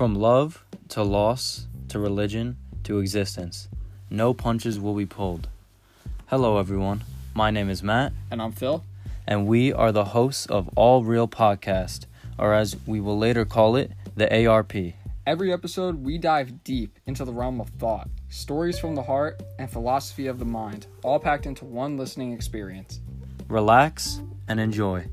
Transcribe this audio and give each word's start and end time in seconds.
From 0.00 0.14
love 0.14 0.64
to 0.88 1.02
loss 1.02 1.66
to 1.88 1.98
religion 1.98 2.56
to 2.84 3.00
existence, 3.00 3.68
no 4.08 4.32
punches 4.32 4.80
will 4.80 4.94
be 4.94 5.04
pulled. 5.04 5.50
Hello, 6.28 6.56
everyone. 6.56 7.04
My 7.34 7.50
name 7.50 7.68
is 7.68 7.82
Matt, 7.82 8.14
And 8.30 8.40
I'm 8.40 8.52
Phil. 8.52 8.82
and 9.26 9.46
we 9.46 9.74
are 9.74 9.92
the 9.92 10.06
hosts 10.06 10.46
of 10.46 10.70
All 10.74 11.04
Real 11.04 11.28
Podcast, 11.28 12.06
or 12.38 12.54
as 12.54 12.78
we 12.86 12.98
will 12.98 13.18
later 13.18 13.44
call 13.44 13.76
it, 13.76 13.92
the 14.16 14.46
ARP. 14.46 14.72
Every 15.26 15.52
episode, 15.52 16.02
we 16.02 16.16
dive 16.16 16.64
deep 16.64 16.98
into 17.04 17.26
the 17.26 17.32
realm 17.34 17.60
of 17.60 17.68
thought, 17.68 18.08
stories 18.30 18.78
from 18.78 18.94
the 18.94 19.02
heart, 19.02 19.42
and 19.58 19.70
philosophy 19.70 20.28
of 20.28 20.38
the 20.38 20.46
mind, 20.46 20.86
all 21.04 21.18
packed 21.18 21.44
into 21.44 21.66
one 21.66 21.98
listening 21.98 22.32
experience. 22.32 23.00
Relax 23.48 24.22
and 24.48 24.60
enjoy. 24.60 25.06